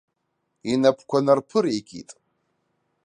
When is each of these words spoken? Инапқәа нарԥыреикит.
Инапқәа 0.71 1.19
нарԥыреикит. 1.25 2.09